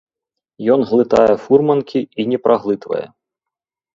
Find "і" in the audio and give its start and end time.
2.23-2.27